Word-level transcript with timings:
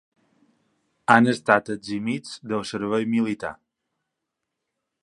Han 1.15 1.29
estat 1.33 1.69
eximits 1.75 2.33
del 2.53 2.67
servei 2.71 3.07
militar. 3.13 3.55